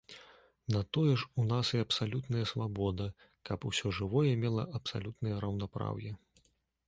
[0.75, 3.07] На тое ж у нас і абсалютная свабода,
[3.49, 6.11] каб усё жывое мела абсалютнае раўнапраўе.